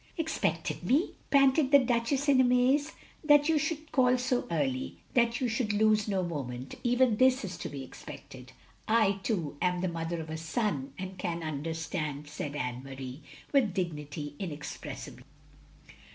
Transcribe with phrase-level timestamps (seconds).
[0.09, 1.11] '*" Expected me?
[1.21, 2.93] '* panted the Duchess, in amaze."
[3.29, 7.55] That you should call so early— ^that you should lose no moment— even this is
[7.59, 8.51] to be expected.
[8.87, 13.21] I too am the mother of a son, and can understand," said Anne Marie,
[13.53, 15.21] with dignity inexpressible.